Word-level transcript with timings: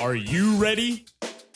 Are 0.00 0.14
you 0.14 0.56
ready? 0.56 1.04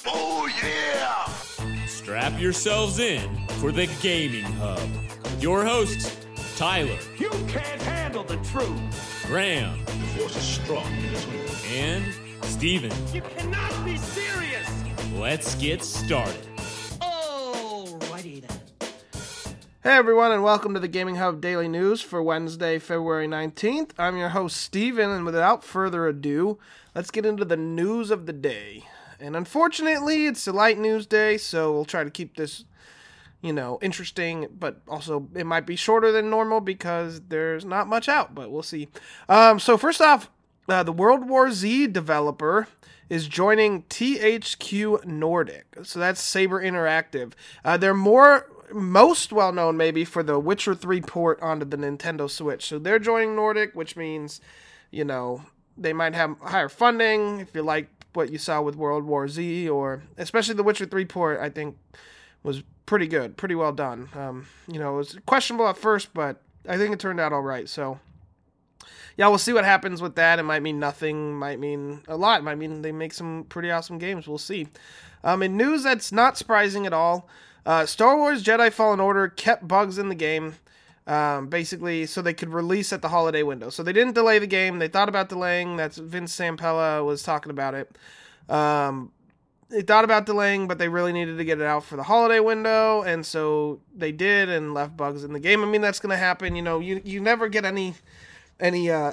Oh, 0.07 0.49
yeah! 0.63 1.87
Strap 1.87 2.39
yourselves 2.41 2.99
in 2.99 3.47
for 3.61 3.73
the 3.73 3.87
Gaming 4.03 4.45
Hub. 4.45 4.79
Your 5.41 5.65
hosts, 5.65 6.15
Tyler, 6.57 6.99
You 7.19 7.31
can't 7.49 7.81
handle 7.83 8.23
the 8.23 8.37
truth! 8.39 9.25
Graham, 9.27 9.83
The 9.87 9.93
force 10.19 10.37
is 10.37 10.43
strong 10.43 10.87
in 10.93 11.13
this 11.13 11.25
one. 11.27 11.75
and 11.75 12.05
Steven. 12.45 12.93
You 13.15 13.23
cannot 13.23 13.85
be 13.85 13.97
serious! 13.97 14.69
Let's 15.15 15.55
get 15.55 15.83
started. 15.83 16.47
Hey 19.85 19.97
everyone, 19.97 20.33
and 20.33 20.43
welcome 20.43 20.73
to 20.73 20.81
the 20.81 20.89
Gaming 20.89 21.17
Hub 21.17 21.43
Daily 21.43 21.69
News 21.69 22.01
for 22.01 22.23
Wednesday, 22.23 22.79
February 22.79 23.29
19th. 23.29 23.91
I'm 23.99 24.17
your 24.17 24.31
host, 24.31 24.57
Steven, 24.57 25.11
and 25.11 25.27
without 25.27 25.63
further 25.63 26.09
ado, 26.09 26.59
let's 26.95 27.11
get 27.11 27.27
into 27.27 27.45
the 27.45 27.59
news 27.59 28.11
of 28.11 28.25
the 28.25 28.33
day. 28.33 28.85
And 29.21 29.37
unfortunately, 29.37 30.25
it's 30.25 30.47
a 30.47 30.53
light 30.53 30.79
news 30.79 31.07
day, 31.07 31.37
so 31.37 31.71
we'll 31.71 31.85
try 31.85 32.03
to 32.03 32.09
keep 32.09 32.39
this, 32.39 32.65
you 33.43 33.53
know, 33.53 33.79
interesting, 33.83 34.47
but 34.59 34.81
also 34.89 35.29
it 35.35 35.45
might 35.45 35.67
be 35.67 35.77
shorter 35.77 36.11
than 36.11 36.31
normal 36.31 36.63
because 36.63 37.21
there's 37.29 37.67
not 37.67 37.87
much 37.87 38.09
out, 38.09 38.35
but 38.35 38.51
we'll 38.51 38.63
see. 38.63 38.89
Um, 39.29 39.59
so, 39.59 39.77
first 39.77 40.01
off, 40.01 40.31
uh, 40.67 40.83
the 40.83 40.93
World 40.93 41.29
War 41.29 41.51
Z 41.51 41.89
developer 41.89 42.69
is 43.11 43.29
joining 43.29 43.83
THQ 43.83 45.05
Nordic. 45.05 45.77
So 45.83 45.99
that's 45.99 46.23
Saber 46.23 46.63
Interactive. 46.63 47.35
Uh, 47.63 47.77
they're 47.77 47.93
more 47.93 48.49
most 48.75 49.33
well 49.33 49.53
known 49.53 49.77
maybe 49.77 50.05
for 50.05 50.23
the 50.23 50.39
Witcher 50.39 50.75
3 50.75 51.01
port 51.03 51.41
onto 51.41 51.65
the 51.65 51.77
Nintendo 51.77 52.29
Switch. 52.29 52.67
So 52.67 52.79
they're 52.79 52.99
joining 52.99 53.35
Nordic, 53.37 53.75
which 53.75 53.97
means, 53.97 54.41
you 54.91 55.05
know, 55.05 55.43
they 55.77 55.93
might 55.93 56.15
have 56.15 56.37
higher 56.41 56.69
funding 56.69 57.41
if 57.41 57.55
you 57.55 57.63
like 57.63 57.89
what 58.13 58.31
you 58.31 58.39
saw 58.39 58.63
with 58.63 58.77
World 58.77 59.05
War 59.05 59.27
Z 59.29 59.69
or 59.69 60.05
especially 60.19 60.55
the 60.55 60.63
Witcher 60.63 60.87
3 60.87 61.05
port, 61.07 61.41
I 61.41 61.49
think 61.49 61.77
was 62.43 62.63
pretty 62.87 63.07
good, 63.07 63.37
pretty 63.37 63.55
well 63.55 63.73
done. 63.73 64.09
Um, 64.15 64.47
you 64.69 64.79
know, 64.79 64.95
it 64.95 64.99
was 64.99 65.19
questionable 65.27 65.69
at 65.69 65.79
first, 65.79 66.13
but 66.15 66.43
I 66.69 66.77
think 66.77 66.93
it 66.93 67.01
turned 67.01 67.21
out 67.21 67.33
all 67.33 67.43
right. 67.43 67.69
So 67.69 67.99
yeah, 69.17 69.29
we'll 69.29 69.39
see 69.39 69.53
what 69.53 69.65
happens 69.65 70.03
with 70.03 70.17
that. 70.17 70.39
It 70.39 70.43
might 70.43 70.63
mean 70.63 70.79
nothing, 70.79 71.35
might 71.35 71.61
mean 71.61 72.03
a 72.09 72.17
lot. 72.17 72.43
Might 72.43 72.59
mean 72.59 72.83
they 72.83 72.93
make 72.93 73.13
some 73.13 73.47
pretty 73.49 73.71
awesome 73.71 73.99
games. 73.99 74.27
We'll 74.27 74.39
see. 74.39 74.69
Um, 75.23 75.43
in 75.43 75.57
news 75.57 75.83
that's 75.83 76.13
not 76.13 76.37
surprising 76.37 76.87
at 76.87 76.93
all, 76.93 77.29
uh, 77.67 77.87
Star 77.87 78.17
Wars 78.17 78.43
Jedi 78.43 78.73
Fallen 78.73 79.01
Order 79.01 79.29
kept 79.29 79.67
bugs 79.67 79.99
in 79.99 80.09
the 80.09 80.15
game, 80.15 80.55
um, 81.07 81.49
basically, 81.49 82.07
so 82.07 82.23
they 82.23 82.35
could 82.35 82.51
release 82.51 82.93
at 82.93 83.03
the 83.03 83.09
holiday 83.09 83.43
window. 83.43 83.71
So 83.71 83.83
they 83.83 83.93
didn't 83.93 84.15
delay 84.15 84.39
the 84.39 84.47
game. 84.47 84.79
They 84.79 84.89
thought 84.89 85.09
about 85.09 85.29
delaying. 85.29 85.77
That's 85.77 85.99
Vince 85.99 86.37
Zampella 86.37 87.05
was 87.05 87.23
talking 87.23 87.51
about 87.51 87.75
it. 87.75 87.97
Um, 88.49 89.13
they 89.71 89.83
thought 89.83 90.05
about 90.05 90.27
delaying, 90.27 90.69
but 90.69 90.79
they 90.79 90.89
really 90.89 91.13
needed 91.13 91.39
to 91.39 91.45
get 91.45 91.61
it 91.61 91.65
out 91.65 91.85
for 91.85 91.97
the 91.97 92.03
holiday 92.03 92.41
window, 92.41 93.03
and 93.03 93.25
so 93.25 93.81
they 93.95 94.13
did 94.13 94.49
and 94.49 94.75
left 94.75 94.97
bugs 94.97 95.25
in 95.25 95.33
the 95.33 95.41
game. 95.41 95.63
I 95.63 95.67
mean, 95.67 95.81
that's 95.81 95.99
going 96.01 96.11
to 96.11 96.17
happen. 96.17 96.55
You 96.55 96.63
know, 96.63 96.81
you 96.81 97.01
you 97.05 97.21
never 97.21 97.49
get 97.49 97.65
any 97.65 97.95
any 98.61 98.91
uh 98.91 99.13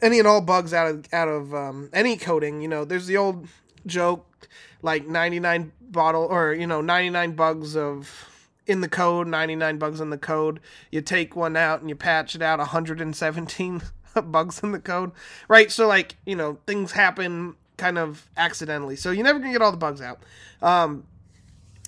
any 0.00 0.18
and 0.18 0.28
all 0.28 0.40
bugs 0.40 0.72
out 0.72 0.88
of 0.88 1.06
out 1.12 1.28
of 1.28 1.54
um, 1.54 1.90
any 1.92 2.16
coding. 2.16 2.60
You 2.60 2.68
know, 2.68 2.84
there's 2.84 3.06
the 3.06 3.16
old 3.16 3.48
joke 3.86 4.48
like 4.82 5.06
99 5.06 5.72
bottle 5.80 6.24
or 6.24 6.52
you 6.52 6.66
know 6.66 6.80
99 6.80 7.32
bugs 7.32 7.76
of 7.76 8.28
in 8.68 8.82
the 8.82 8.88
code, 8.88 9.26
99 9.26 9.78
bugs 9.78 10.00
in 10.00 10.10
the 10.10 10.18
code. 10.18 10.60
You 10.92 11.00
take 11.00 11.34
one 11.34 11.56
out 11.56 11.80
and 11.80 11.88
you 11.88 11.96
patch 11.96 12.34
it 12.34 12.42
out 12.42 12.58
117 12.58 13.82
bugs 14.24 14.60
in 14.62 14.72
the 14.72 14.78
code. 14.78 15.12
Right? 15.48 15.72
So 15.72 15.88
like, 15.88 16.16
you 16.26 16.36
know, 16.36 16.58
things 16.66 16.92
happen 16.92 17.56
kind 17.78 17.98
of 17.98 18.28
accidentally. 18.36 18.96
So 18.96 19.10
you're 19.10 19.24
never 19.24 19.38
going 19.38 19.52
to 19.52 19.58
get 19.58 19.64
all 19.64 19.72
the 19.72 19.78
bugs 19.78 20.02
out. 20.02 20.22
Um 20.62 21.04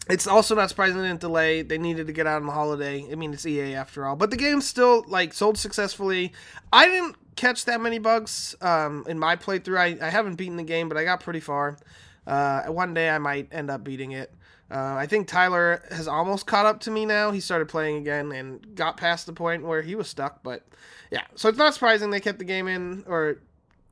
it's 0.08 0.26
also 0.26 0.56
not 0.56 0.68
surprising 0.68 0.96
they 0.96 1.06
didn't 1.06 1.20
delay. 1.20 1.62
They 1.62 1.78
needed 1.78 2.08
to 2.08 2.12
get 2.12 2.26
out 2.26 2.40
on 2.40 2.46
the 2.46 2.52
holiday. 2.52 3.06
I 3.12 3.14
mean, 3.14 3.32
it's 3.32 3.46
EA 3.46 3.74
after 3.74 4.04
all, 4.04 4.16
but 4.16 4.30
the 4.30 4.36
game 4.36 4.60
still 4.60 5.04
like 5.06 5.32
sold 5.32 5.56
successfully. 5.56 6.32
I 6.72 6.86
didn't 6.86 7.16
catch 7.36 7.64
that 7.66 7.80
many 7.80 7.98
bugs 7.98 8.54
um, 8.60 9.04
in 9.08 9.18
my 9.18 9.36
playthrough. 9.36 9.78
I, 9.78 10.06
I 10.06 10.10
haven't 10.10 10.36
beaten 10.36 10.56
the 10.56 10.62
game, 10.62 10.88
but 10.88 10.98
I 10.98 11.04
got 11.04 11.20
pretty 11.20 11.40
far. 11.40 11.78
Uh, 12.26 12.64
one 12.64 12.94
day 12.94 13.08
I 13.10 13.18
might 13.18 13.48
end 13.52 13.70
up 13.70 13.82
beating 13.84 14.12
it. 14.12 14.32
Uh, 14.70 14.94
I 14.94 15.06
think 15.06 15.26
Tyler 15.26 15.82
has 15.90 16.06
almost 16.06 16.46
caught 16.46 16.64
up 16.64 16.80
to 16.80 16.90
me 16.90 17.04
now. 17.04 17.32
He 17.32 17.40
started 17.40 17.68
playing 17.68 17.96
again 17.96 18.30
and 18.30 18.76
got 18.76 18.96
past 18.96 19.26
the 19.26 19.32
point 19.32 19.64
where 19.64 19.82
he 19.82 19.96
was 19.96 20.08
stuck. 20.08 20.42
But 20.44 20.64
yeah, 21.10 21.24
so 21.34 21.48
it's 21.48 21.58
not 21.58 21.74
surprising 21.74 22.10
they 22.10 22.20
kept 22.20 22.38
the 22.38 22.44
game 22.44 22.68
in 22.68 23.04
or 23.08 23.38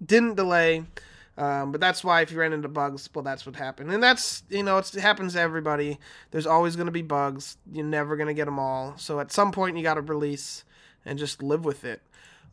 didn't 0.05 0.37
delay. 0.37 0.85
Um, 1.37 1.71
but 1.71 1.81
that's 1.81 2.03
why 2.03 2.21
if 2.21 2.33
you 2.33 2.39
ran 2.39 2.53
into 2.53 2.69
bugs, 2.69 3.09
well, 3.15 3.23
that's 3.23 3.47
what 3.47 3.55
happened. 3.55 3.93
And 3.93 4.03
that's, 4.03 4.43
you 4.51 4.63
know, 4.65 4.79
it 4.79 4.93
happens 4.95 5.35
to 5.35 5.41
everybody. 5.41 5.99
There's 6.33 6.47
always 6.47 6.75
going 6.75 6.87
to 6.87 6.93
be 6.93 7.03
bugs. 7.03 7.57
You're 7.73 7.85
never 7.85 8.17
going 8.17 8.27
to 8.27 8.35
get 8.35 8.47
them 8.47 8.59
all. 8.59 8.95
So 8.99 9.21
at 9.21 9.33
some 9.33 9.53
point, 9.53 9.77
you 9.77 9.83
got 9.85 9.95
to 9.95 10.01
release 10.01 10.65
and 11.05 11.19
just 11.19 11.43
live 11.43 11.65
with 11.65 11.85
it. 11.85 12.03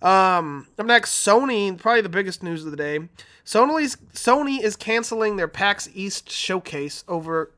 Um, 0.02 0.68
up 0.78 0.86
next, 0.86 1.26
Sony, 1.26 1.78
probably 1.78 2.02
the 2.02 2.10
biggest 2.10 2.44
news 2.44 2.66
of 2.66 2.72
the 2.72 2.78
day. 2.78 3.00
Sony's, 3.46 3.96
Sony 4.14 4.60
is 4.62 4.76
canceling 4.76 5.36
their 5.36 5.48
PAX 5.48 5.90
East 5.94 6.32
showcase 6.32 7.04
over, 7.08 7.52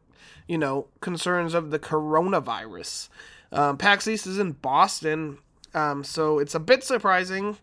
you 0.48 0.58
know, 0.58 0.88
concerns 1.02 1.54
of 1.54 1.72
the 1.72 1.80
coronavirus. 1.80 3.10
Um, 3.52 3.78
PAX 3.78 4.08
East 4.08 4.28
is 4.28 4.40
in 4.40 4.52
Boston, 4.54 5.40
um, 5.74 6.04
so 6.04 6.40
it's 6.40 6.56
a 6.56 6.60
bit 6.60 6.84
surprising. 6.84 7.58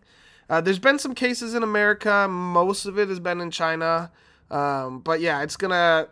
Uh, 0.49 0.61
there's 0.61 0.79
been 0.79 0.99
some 0.99 1.15
cases 1.15 1.53
in 1.53 1.63
America. 1.63 2.27
Most 2.29 2.85
of 2.85 2.99
it 2.99 3.09
has 3.09 3.19
been 3.19 3.41
in 3.41 3.51
China. 3.51 4.11
Um, 4.51 4.99
but 4.99 5.19
yeah, 5.19 5.41
it's 5.41 5.57
gonna, 5.57 6.07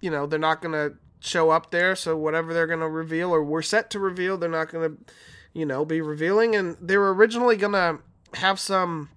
you 0.00 0.10
know, 0.10 0.26
they're 0.26 0.38
not 0.38 0.60
gonna 0.60 0.90
show 1.20 1.50
up 1.50 1.70
there. 1.70 1.94
So 1.94 2.16
whatever 2.16 2.52
they're 2.52 2.66
gonna 2.66 2.88
reveal 2.88 3.30
or 3.32 3.44
we're 3.44 3.62
set 3.62 3.90
to 3.90 4.00
reveal, 4.00 4.36
they're 4.36 4.48
not 4.48 4.70
gonna, 4.72 4.92
you 5.52 5.66
know, 5.66 5.84
be 5.84 6.00
revealing. 6.00 6.54
And 6.54 6.76
they 6.80 6.96
were 6.96 7.12
originally 7.14 7.56
gonna 7.56 7.98
have 8.34 8.60
some, 8.60 9.10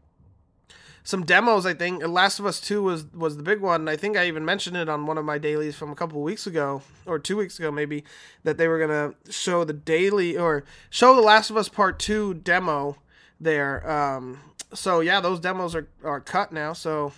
some 1.04 1.26
demos. 1.26 1.66
I 1.66 1.74
think 1.74 2.06
Last 2.06 2.40
of 2.40 2.46
Us 2.46 2.60
Two 2.60 2.82
was 2.84 3.06
was 3.14 3.38
the 3.38 3.44
big 3.44 3.62
one. 3.62 3.88
I 3.88 3.96
think 3.96 4.18
I 4.18 4.28
even 4.28 4.46
mentioned 4.46 4.78
it 4.78 4.90
on 4.90 5.06
one 5.06 5.18
of 5.18 5.26
my 5.26 5.38
dailies 5.38 5.76
from 5.76 5.92
a 5.92 5.96
couple 5.96 6.22
weeks 6.22 6.48
ago 6.48 6.82
or 7.06 7.20
two 7.20 7.38
weeks 7.38 7.60
ago 7.60 7.72
maybe 7.72 8.04
that 8.44 8.58
they 8.58 8.68
were 8.68 8.80
gonna 8.80 9.14
show 9.30 9.64
the 9.64 9.74
daily 9.74 10.38
or 10.38 10.64
show 10.90 11.16
the 11.16 11.22
Last 11.22 11.50
of 11.50 11.58
Us 11.58 11.70
Part 11.70 12.00
Two 12.00 12.34
demo 12.34 12.98
there. 13.40 13.90
Um, 13.90 14.40
so 14.74 15.00
yeah, 15.02 15.20
those 15.20 15.40
demos 15.40 15.76
are, 15.76 15.88
are 16.04 16.20
cut 16.20 16.52
now. 16.52 16.74
So 16.74 17.14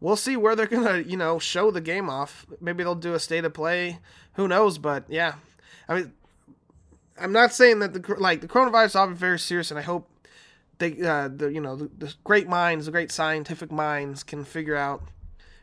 we'll 0.00 0.16
see 0.16 0.36
where 0.36 0.56
they're 0.56 0.66
gonna, 0.66 0.98
you 0.98 1.16
know, 1.16 1.38
show 1.38 1.70
the 1.70 1.80
game 1.80 2.10
off. 2.10 2.46
Maybe 2.60 2.82
they'll 2.82 2.94
do 2.94 3.14
a 3.14 3.20
state 3.20 3.44
of 3.44 3.54
play. 3.54 4.00
Who 4.34 4.48
knows? 4.48 4.78
But 4.78 5.04
yeah, 5.08 5.34
I 5.88 5.94
mean, 5.94 6.12
I'm 7.20 7.32
not 7.32 7.52
saying 7.52 7.78
that 7.78 7.92
the 7.92 8.14
like 8.18 8.40
the 8.40 8.48
coronavirus 8.48 8.86
is 8.86 8.96
obviously 8.96 9.20
very 9.20 9.38
serious, 9.38 9.70
and 9.70 9.78
I 9.78 9.82
hope 9.82 10.08
they, 10.78 11.00
uh, 11.00 11.28
the 11.28 11.52
you 11.52 11.60
know, 11.60 11.76
the, 11.76 11.90
the 11.96 12.14
great 12.24 12.48
minds, 12.48 12.86
the 12.86 12.92
great 12.92 13.12
scientific 13.12 13.70
minds, 13.70 14.22
can 14.22 14.44
figure 14.44 14.76
out 14.76 15.02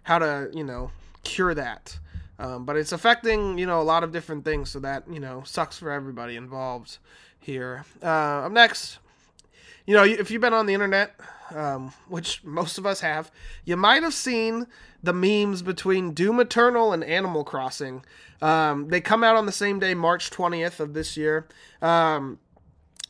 how 0.03 0.19
to, 0.19 0.49
you 0.53 0.63
know, 0.63 0.91
cure 1.23 1.53
that. 1.53 1.99
Um, 2.39 2.65
but 2.65 2.75
it's 2.75 2.91
affecting, 2.91 3.57
you 3.57 3.65
know, 3.65 3.81
a 3.81 3.83
lot 3.83 4.03
of 4.03 4.11
different 4.11 4.45
things, 4.45 4.69
so 4.71 4.79
that 4.79 5.03
you 5.11 5.19
know 5.19 5.43
sucks 5.45 5.77
for 5.77 5.91
everybody 5.91 6.35
involved 6.35 6.97
here. 7.39 7.85
Uh, 8.01 8.45
up 8.45 8.51
next, 8.51 8.99
you 9.85 9.95
know, 9.95 10.03
if 10.03 10.31
you've 10.31 10.41
been 10.41 10.53
on 10.53 10.65
the 10.65 10.73
internet, 10.73 11.15
um, 11.55 11.93
which 12.07 12.43
most 12.43 12.77
of 12.77 12.85
us 12.85 13.01
have, 13.01 13.31
you 13.65 13.77
might 13.77 14.03
have 14.03 14.13
seen 14.13 14.67
the 15.03 15.13
memes 15.13 15.61
between 15.61 16.13
Doom 16.13 16.39
Eternal 16.39 16.93
and 16.93 17.03
Animal 17.03 17.43
Crossing. 17.43 18.03
Um, 18.41 18.87
they 18.87 19.01
come 19.01 19.23
out 19.23 19.35
on 19.35 19.45
the 19.45 19.51
same 19.51 19.79
day, 19.79 19.93
March 19.93 20.29
20th 20.29 20.79
of 20.79 20.93
this 20.93 21.17
year. 21.17 21.47
Um, 21.81 22.39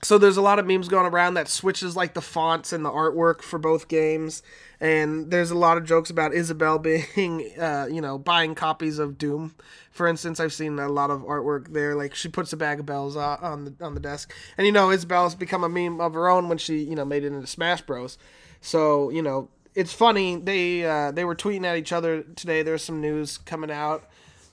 so 0.04 0.18
there's 0.18 0.38
a 0.38 0.42
lot 0.42 0.58
of 0.58 0.66
memes 0.66 0.88
going 0.88 1.06
around 1.06 1.36
that 1.36 1.48
switches 1.48 1.96
like 1.96 2.14
the 2.16 2.22
fonts 2.22 2.74
and 2.74 2.84
the 2.84 2.90
artwork 2.90 3.42
for 3.42 3.60
both 3.60 3.88
games. 3.88 4.42
And 4.80 5.30
there's 5.30 5.52
a 5.52 5.58
lot 5.58 5.78
of 5.78 5.86
jokes 5.86 6.10
about 6.10 6.34
Isabelle 6.34 6.80
being 7.16 7.52
uh, 7.60 7.88
you 7.90 8.02
know 8.02 8.18
buying 8.18 8.56
copies 8.56 8.98
of 9.00 9.18
doom. 9.18 9.54
For 9.92 10.08
instance 10.08 10.40
i've 10.40 10.54
seen 10.54 10.80
a 10.80 10.90
lot 10.90 11.12
of 11.12 11.22
artwork 11.22 11.74
there. 11.74 11.96
Like 11.96 12.16
she 12.16 12.30
puts 12.30 12.52
a 12.52 12.58
bag 12.58 12.80
of 12.80 12.86
bells 12.86 13.16
on 13.16 13.66
the 13.66 13.86
on 13.86 13.94
the 13.94 14.00
desk. 14.00 14.34
And 14.58 14.66
you 14.66 14.74
know 14.74 14.90
Isabelle's 14.90 15.36
become 15.36 15.64
a 15.64 15.70
meme 15.70 16.02
of 16.02 16.14
her 16.14 16.28
own 16.30 16.50
when 16.50 16.58
she 16.58 16.80
you 16.80 16.96
know 16.96 17.06
made 17.06 17.24
it 17.24 17.28
into 17.28 17.48
smash 17.48 17.82
bros. 17.82 18.18
So 18.60 19.10
you 19.12 19.22
know 19.22 19.50
it's 19.76 19.94
funny. 19.94 20.36
They 20.36 20.84
uh, 20.84 21.12
they 21.12 21.26
were 21.26 21.36
tweeting 21.36 21.66
at 21.66 21.78
each 21.78 21.94
other 21.94 22.24
today. 22.24 22.64
There's 22.64 22.84
some 22.84 23.02
news 23.02 23.38
coming 23.38 23.72
out 23.72 24.04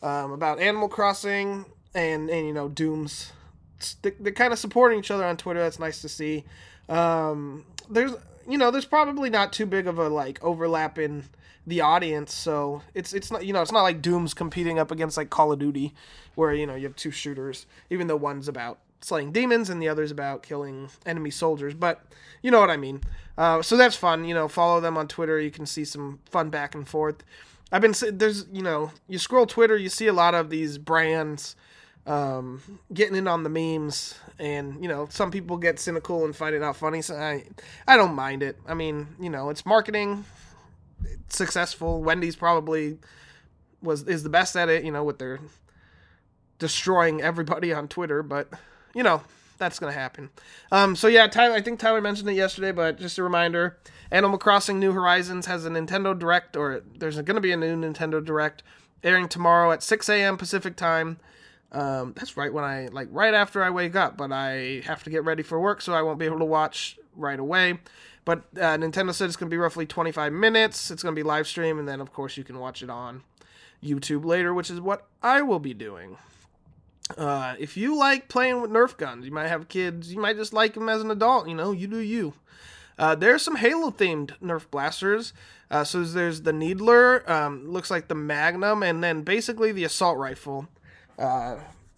um, 0.03 0.33
about 0.33 0.61
animal 0.61 0.89
crossing 0.89 1.65
and 1.95 2.29
and 2.29 2.47
you 2.47 2.53
know 2.53 2.69
doom's 2.69 3.33
they're 4.03 4.33
kind 4.33 4.53
of 4.53 4.59
supporting 4.59 4.99
each 4.99 5.11
other 5.11 5.25
on 5.25 5.37
Twitter. 5.37 5.61
That's 5.61 5.79
nice 5.79 6.01
to 6.03 6.09
see. 6.09 6.45
Um, 6.89 7.65
there's 7.89 8.13
you 8.49 8.59
know 8.59 8.71
there's 8.71 8.85
probably 8.85 9.31
not 9.31 9.53
too 9.53 9.67
big 9.67 9.87
of 9.87 9.99
a 9.99 10.09
like 10.09 10.43
overlap 10.43 10.99
in 10.99 11.25
the 11.67 11.81
audience, 11.81 12.35
so 12.35 12.83
it's 12.95 13.13
it's 13.13 13.31
not 13.31 13.45
you 13.45 13.53
know 13.53 13.63
it's 13.63 13.73
not 13.73 13.83
like 13.83 14.03
Doom's 14.03 14.35
competing 14.35 14.79
up 14.79 14.91
against 14.91 15.17
like 15.17 15.31
Call 15.31 15.53
of 15.53 15.59
Duty, 15.59 15.95
where 16.35 16.53
you 16.53 16.67
know 16.67 16.75
you 16.75 16.85
have 16.85 16.97
two 16.97 17.11
shooters, 17.11 17.67
even 17.91 18.07
though 18.07 18.17
one's 18.17 18.49
about 18.49 18.79
slaying 19.01 19.31
demons 19.31 19.71
and 19.71 19.81
the 19.81 19.89
other's 19.89 20.11
about 20.11 20.43
killing 20.43 20.89
enemy 21.07 21.31
soldiers. 21.31 21.75
But 21.75 22.03
you 22.43 22.51
know 22.51 22.61
what 22.61 22.71
I 22.71 22.77
mean. 22.77 23.01
Uh, 23.37 23.63
so 23.63 23.77
that's 23.77 23.97
fun. 23.97 24.25
You 24.25 24.35
know, 24.35 24.49
follow 24.49 24.81
them 24.81 24.97
on 24.97 25.09
Twitter. 25.09 25.39
You 25.39 25.51
can 25.51 25.67
see 25.67 25.85
some 25.85 26.21
fun 26.31 26.51
back 26.51 26.75
and 26.75 26.87
forth. 26.87 27.23
I've 27.71 27.83
been 27.83 27.95
there's 28.13 28.47
you 28.51 28.63
know 28.63 28.93
you 29.09 29.19
scroll 29.19 29.47
Twitter, 29.47 29.77
you 29.77 29.89
see 29.89 30.07
a 30.07 30.13
lot 30.13 30.35
of 30.35 30.51
these 30.51 30.79
brands 30.79 31.55
um, 32.09 32.63
getting 32.93 33.15
in 33.15 33.29
on 33.29 33.43
the 33.43 33.51
memes, 33.51 34.15
and 34.39 34.83
you 34.83 34.89
know 34.89 35.07
some 35.11 35.31
people 35.31 35.59
get 35.59 35.79
cynical 35.79 36.25
and 36.25 36.35
find 36.35 36.55
it 36.55 36.61
not 36.61 36.77
funny. 36.77 37.03
So 37.03 37.15
I 37.15 37.45
I 37.87 37.97
don't 37.97 38.15
mind 38.15 38.43
it. 38.43 38.59
I 38.67 38.75
mean 38.75 39.09
you 39.21 39.31
know 39.31 39.51
it's 39.51 39.67
marketing, 39.67 40.25
it's 41.05 41.37
successful. 41.37 42.03
Wendy's 42.03 42.35
probably 42.35 42.99
was 43.83 44.05
is 44.05 44.23
the 44.23 44.31
best 44.31 44.57
at 44.57 44.69
it. 44.69 44.85
You 44.85 44.91
know 44.91 45.05
with 45.05 45.19
their 45.19 45.39
destroying 46.59 47.21
everybody 47.21 47.73
on 47.73 47.89
Twitter, 47.89 48.23
but 48.23 48.49
you 48.95 49.03
know 49.03 49.23
that's 49.59 49.79
gonna 49.79 49.93
happen. 49.93 50.31
Um, 50.73 50.97
so 50.97 51.09
yeah, 51.09 51.27
Tyler, 51.27 51.55
I 51.55 51.61
think 51.61 51.79
Tyler 51.79 52.01
mentioned 52.01 52.31
it 52.31 52.35
yesterday, 52.35 52.73
but 52.73 52.99
just 52.99 53.19
a 53.19 53.23
reminder: 53.23 53.77
Animal 54.11 54.39
Crossing 54.39 54.81
New 54.81 54.93
Horizons 54.93 55.45
has 55.45 55.67
a 55.67 55.71
Nintendo 55.71 56.19
Direct, 56.19 56.57
or 56.57 56.83
there's 56.97 57.21
gonna 57.21 57.43
be 57.43 57.53
a 57.53 57.57
new 57.57 57.77
Nintendo 57.77 58.25
Direct 58.25 58.63
airing 59.05 59.29
tomorrow 59.29 59.71
at 59.73 59.83
6 59.83 60.09
a.m. 60.09 60.37
Pacific 60.37 60.75
time. 60.75 61.19
Um, 61.71 62.15
that's 62.17 62.37
right 62.37 62.53
when 62.53 62.65
I 62.65 62.89
like 62.89 63.09
right 63.11 63.35
after 63.35 63.63
I 63.63 63.71
wake 63.71 63.95
up, 63.95 64.17
but 64.17 64.33
I 64.33 64.83
have 64.87 65.05
to 65.05 65.11
get 65.11 65.25
ready 65.25 65.43
for 65.43 65.61
work, 65.61 65.83
so 65.83 65.93
I 65.93 66.03
won't 66.03 66.19
be 66.19 66.25
able 66.25 66.39
to 66.39 66.45
watch 66.45 66.99
right 67.15 67.39
away. 67.39 67.79
But 68.25 68.45
uh, 68.57 68.77
Nintendo 68.77 69.13
said 69.13 69.27
it's 69.27 69.37
gonna 69.37 69.51
be 69.51 69.57
roughly 69.57 69.87
25 69.87 70.33
minutes. 70.33 70.91
It's 70.91 71.03
gonna 71.03 71.15
be 71.15 71.23
live 71.23 71.47
stream, 71.47 71.79
and 71.79 71.87
then 71.87 72.01
of 72.01 72.13
course 72.13 72.37
you 72.37 72.45
can 72.45 72.59
watch 72.59 72.83
it 72.83 72.91
on 72.91 73.23
YouTube 73.83 74.25
later, 74.25 74.55
which 74.55 74.71
is 74.71 74.81
what 74.81 75.07
I 75.23 75.43
will 75.43 75.59
be 75.59 75.75
doing. 75.75 76.17
Uh, 77.17 77.55
if 77.59 77.77
you 77.77 77.97
like 77.97 78.29
playing 78.29 78.61
with 78.61 78.71
Nerf 78.71 78.97
guns, 78.97 79.25
you 79.25 79.33
might 79.33 79.49
have 79.49 79.69
kids, 79.69 80.13
you 80.13 80.21
might 80.21 80.37
just 80.37 80.53
like 80.53 80.75
them 80.75 80.89
as 80.89 81.01
an 81.01 81.11
adult, 81.11 81.49
you 81.49 81.55
know, 81.55 81.73
you 81.73 81.87
do 81.87 81.99
you. 81.99 82.35
Uh, 82.99 83.15
there's 83.15 83.43
some 83.43 83.57
Halo 83.57 83.91
themed 83.91 84.33
Nerf 84.41 84.69
blasters. 84.71 85.33
Uh, 85.71 85.85
so 85.85 86.03
there's 86.03 86.43
the 86.43 86.53
Needler, 86.53 87.29
um, 87.31 87.71
looks 87.71 87.91
like 87.91 88.09
the 88.09 88.15
Magnum, 88.15 88.83
and 88.83 89.05
then 89.05 89.23
basically 89.23 89.71
the 89.71 89.85
assault 89.85 90.19
rifle. 90.19 90.69
Uh, 91.19 91.57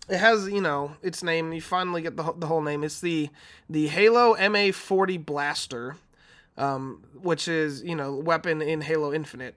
it 0.09 0.19
has, 0.19 0.49
you 0.49 0.61
know, 0.61 0.93
its 1.03 1.23
name. 1.23 1.53
You 1.53 1.61
finally 1.61 2.03
get 2.03 2.17
the, 2.17 2.33
the 2.37 2.47
whole 2.47 2.63
name. 2.63 2.83
It's 2.83 3.01
the 3.01 3.31
the 3.69 3.87
Halo 3.89 4.35
MA40 4.35 5.25
Blaster, 5.25 5.97
um, 6.57 7.05
which 7.21 7.47
is, 7.47 7.83
you 7.83 7.95
know, 7.95 8.15
weapon 8.15 8.61
in 8.61 8.81
Halo 8.81 9.13
Infinite. 9.13 9.57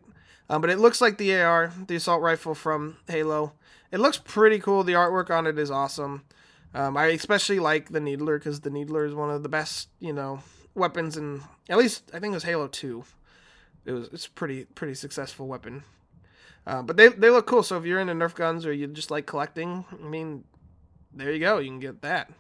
Um, 0.50 0.62
but 0.62 0.70
it 0.70 0.78
looks 0.80 1.02
like 1.02 1.18
the 1.18 1.36
AR, 1.36 1.72
the 1.88 1.96
assault 1.96 2.22
rifle 2.22 2.54
from 2.54 2.98
Halo. 3.08 3.54
It 3.92 4.00
looks 4.00 4.18
pretty 4.18 4.60
cool. 4.60 4.84
The 4.84 4.94
artwork 4.94 5.30
on 5.30 5.48
it 5.48 5.58
is 5.58 5.72
awesome. 5.72 6.24
Um, 6.76 6.98
I 6.98 7.08
especially 7.08 7.60
like 7.60 7.90
the 7.90 8.00
Needler 8.00 8.38
because 8.38 8.62
the 8.62 8.70
Needler 8.70 9.06
is 9.06 9.16
one 9.16 9.30
of 9.30 9.44
the 9.44 9.50
best, 9.50 9.90
you 10.00 10.14
know, 10.14 10.42
weapons 10.76 11.18
in 11.18 11.42
at 11.70 11.78
least 11.78 12.10
I 12.14 12.20
think 12.20 12.32
it 12.32 12.36
was 12.36 12.44
Halo 12.44 12.68
Two. 12.68 13.06
It 13.86 13.92
was 13.92 14.10
it's 14.12 14.28
pretty 14.28 14.66
pretty 14.66 14.96
successful 14.96 15.48
weapon. 15.48 15.84
Uh, 16.66 16.82
but 16.82 16.98
they 16.98 17.10
they 17.10 17.30
look 17.30 17.46
cool. 17.46 17.64
So 17.64 17.78
if 17.78 17.86
you're 17.86 18.00
into 18.00 18.14
Nerf 18.14 18.36
guns 18.36 18.66
or 18.66 18.74
you 18.74 18.88
just 18.88 19.12
like 19.12 19.26
collecting, 19.26 19.86
I 19.92 20.08
mean, 20.08 20.46
there 21.14 21.32
you 21.32 21.40
go. 21.40 21.58
You 21.58 21.70
can 21.70 21.80
get 21.80 22.02
that. 22.02 22.32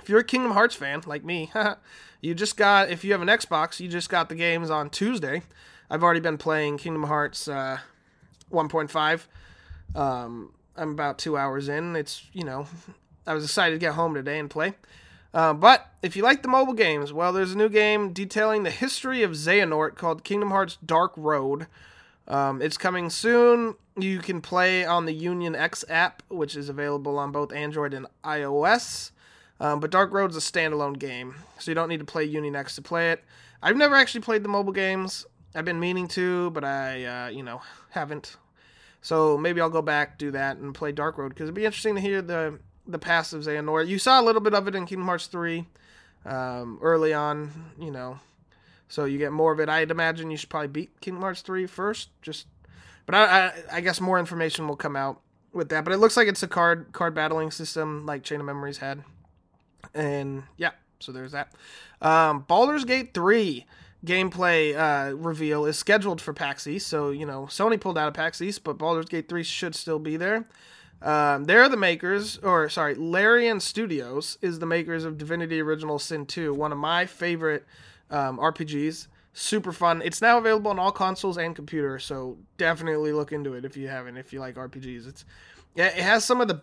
If 0.00 0.08
you're 0.08 0.20
a 0.20 0.24
Kingdom 0.24 0.52
Hearts 0.52 0.74
fan 0.74 1.02
like 1.06 1.24
me, 1.24 1.50
you 2.20 2.34
just 2.34 2.56
got 2.56 2.90
if 2.90 3.04
you 3.04 3.12
have 3.12 3.22
an 3.22 3.28
Xbox, 3.28 3.80
you 3.80 3.88
just 3.88 4.08
got 4.08 4.28
the 4.28 4.34
games 4.34 4.70
on 4.70 4.90
Tuesday. 4.90 5.42
I've 5.90 6.02
already 6.02 6.20
been 6.20 6.38
playing 6.38 6.78
Kingdom 6.78 7.04
Hearts 7.04 7.46
uh, 7.46 7.78
1.5. 8.50 9.26
Um, 9.94 10.52
I'm 10.76 10.90
about 10.90 11.18
two 11.18 11.36
hours 11.36 11.68
in. 11.68 11.94
It's 11.94 12.26
you 12.32 12.44
know, 12.44 12.66
I 13.26 13.34
was 13.34 13.44
excited 13.44 13.74
to 13.74 13.78
get 13.78 13.94
home 13.94 14.14
today 14.14 14.38
and 14.38 14.48
play. 14.48 14.74
Uh, 15.34 15.52
but 15.52 15.88
if 16.02 16.16
you 16.16 16.22
like 16.22 16.42
the 16.42 16.48
mobile 16.48 16.72
games, 16.72 17.12
well, 17.12 17.30
there's 17.30 17.52
a 17.52 17.58
new 17.58 17.68
game 17.68 18.12
detailing 18.14 18.62
the 18.62 18.70
history 18.70 19.22
of 19.22 19.32
Xehanort 19.32 19.94
called 19.94 20.24
Kingdom 20.24 20.50
Hearts 20.50 20.78
Dark 20.84 21.12
Road. 21.14 21.66
Um, 22.28 22.60
it's 22.60 22.76
coming 22.76 23.10
soon. 23.10 23.76
You 23.96 24.18
can 24.18 24.40
play 24.40 24.84
on 24.84 25.06
the 25.06 25.12
Union 25.12 25.54
X 25.54 25.84
app, 25.88 26.22
which 26.28 26.56
is 26.56 26.68
available 26.68 27.18
on 27.18 27.32
both 27.32 27.52
Android 27.52 27.94
and 27.94 28.06
iOS. 28.24 29.12
Um, 29.58 29.80
but 29.80 29.90
Dark 29.90 30.12
Road's 30.12 30.36
is 30.36 30.48
a 30.48 30.52
standalone 30.52 30.98
game, 30.98 31.34
so 31.58 31.70
you 31.70 31.74
don't 31.74 31.88
need 31.88 32.00
to 32.00 32.04
play 32.04 32.24
Union 32.24 32.54
X 32.54 32.74
to 32.76 32.82
play 32.82 33.12
it. 33.12 33.24
I've 33.62 33.76
never 33.76 33.94
actually 33.94 34.20
played 34.20 34.42
the 34.42 34.48
mobile 34.48 34.72
games. 34.72 35.24
I've 35.54 35.64
been 35.64 35.80
meaning 35.80 36.08
to, 36.08 36.50
but 36.50 36.62
I, 36.62 37.04
uh, 37.04 37.28
you 37.28 37.42
know, 37.42 37.62
haven't. 37.90 38.36
So 39.00 39.38
maybe 39.38 39.60
I'll 39.60 39.70
go 39.70 39.80
back, 39.80 40.18
do 40.18 40.30
that, 40.32 40.58
and 40.58 40.74
play 40.74 40.92
Dark 40.92 41.16
Road 41.16 41.30
because 41.30 41.44
it'd 41.44 41.54
be 41.54 41.64
interesting 41.64 41.94
to 41.94 42.00
hear 42.00 42.20
the 42.20 42.58
the 42.86 42.98
of 42.98 43.02
Xehanort. 43.02 43.88
You 43.88 43.98
saw 43.98 44.20
a 44.20 44.24
little 44.24 44.40
bit 44.40 44.54
of 44.54 44.68
it 44.68 44.74
in 44.74 44.86
Kingdom 44.86 45.06
Hearts 45.06 45.26
three, 45.26 45.66
um, 46.24 46.78
early 46.82 47.14
on, 47.14 47.50
you 47.80 47.90
know. 47.90 48.20
So 48.88 49.04
you 49.04 49.18
get 49.18 49.32
more 49.32 49.52
of 49.52 49.60
it. 49.60 49.68
I'd 49.68 49.90
imagine 49.90 50.30
you 50.30 50.36
should 50.36 50.48
probably 50.48 50.68
beat 50.68 51.00
Kingdom 51.00 51.22
Hearts 51.22 51.42
three 51.42 51.66
first, 51.66 52.10
just. 52.22 52.46
But 53.04 53.14
I, 53.14 53.24
I, 53.24 53.52
I 53.72 53.80
guess 53.80 54.00
more 54.00 54.18
information 54.18 54.66
will 54.66 54.76
come 54.76 54.96
out 54.96 55.20
with 55.52 55.68
that. 55.68 55.84
But 55.84 55.92
it 55.92 55.98
looks 55.98 56.16
like 56.16 56.28
it's 56.28 56.42
a 56.42 56.48
card 56.48 56.92
card 56.92 57.14
battling 57.14 57.50
system 57.50 58.06
like 58.06 58.22
Chain 58.22 58.40
of 58.40 58.46
Memories 58.46 58.78
had, 58.78 59.04
and 59.94 60.44
yeah. 60.56 60.72
So 61.00 61.12
there's 61.12 61.32
that. 61.32 61.52
Um, 62.00 62.44
Baldur's 62.48 62.84
Gate 62.84 63.12
three 63.12 63.66
gameplay 64.04 64.76
uh, 64.76 65.14
reveal 65.16 65.66
is 65.66 65.76
scheduled 65.76 66.20
for 66.20 66.32
PAX 66.32 66.66
East. 66.66 66.86
So, 66.86 67.10
you 67.10 67.26
know, 67.26 67.42
Sony 67.50 67.78
pulled 67.78 67.98
out 67.98 68.08
of 68.08 68.14
PAX 68.14 68.40
East, 68.40 68.64
but 68.64 68.78
Baldur's 68.78 69.06
Gate 69.06 69.28
3 69.28 69.42
should 69.42 69.74
still 69.74 69.98
be 69.98 70.16
there. 70.16 70.48
Um, 71.02 71.44
they're 71.44 71.68
the 71.68 71.76
makers, 71.76 72.38
or 72.38 72.70
sorry, 72.70 72.94
Larian 72.94 73.60
Studios 73.60 74.38
is 74.40 74.60
the 74.60 74.66
makers 74.66 75.04
of 75.04 75.18
Divinity 75.18 75.60
Original 75.60 75.98
Sin 75.98 76.24
2, 76.24 76.54
one 76.54 76.72
of 76.72 76.78
my 76.78 77.04
favorite 77.04 77.66
um, 78.10 78.38
RPGs. 78.38 79.08
Super 79.32 79.72
fun. 79.72 80.00
It's 80.02 80.22
now 80.22 80.38
available 80.38 80.70
on 80.70 80.78
all 80.78 80.92
consoles 80.92 81.36
and 81.36 81.54
computer, 81.54 81.98
so 81.98 82.38
definitely 82.56 83.12
look 83.12 83.32
into 83.32 83.52
it 83.52 83.64
if 83.66 83.76
you 83.76 83.88
haven't. 83.88 84.16
If 84.16 84.32
you 84.32 84.40
like 84.40 84.54
RPGs, 84.54 85.06
it's 85.06 85.24
yeah, 85.74 85.86
it 85.86 86.02
has 86.02 86.24
some 86.24 86.40
of 86.40 86.48
the 86.48 86.62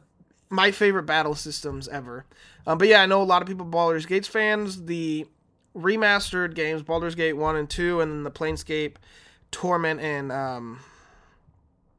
my 0.49 0.71
favorite 0.71 1.03
battle 1.03 1.35
systems 1.35 1.87
ever. 1.87 2.25
Um, 2.65 2.77
but 2.77 2.87
yeah, 2.87 3.01
I 3.01 3.05
know 3.05 3.21
a 3.21 3.23
lot 3.23 3.41
of 3.41 3.47
people 3.47 3.65
Baldur's 3.65 4.07
Gates 4.07 4.27
fans. 4.27 4.85
The 4.85 5.27
remastered 5.75 6.55
games, 6.55 6.83
Baldur's 6.83 7.15
Gate 7.15 7.33
1 7.33 7.55
and 7.55 7.69
2, 7.69 8.01
and 8.01 8.11
then 8.11 8.23
the 8.23 8.31
Planescape, 8.31 8.95
Torment, 9.51 9.99
and 9.99 10.31
um 10.31 10.79